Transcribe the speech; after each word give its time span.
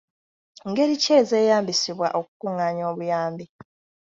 Ngeri 0.69 0.95
ki 1.03 1.09
ezeeyambisibwa 1.19 2.07
okukungaanya 2.19 2.83
obuyambi? 2.91 3.45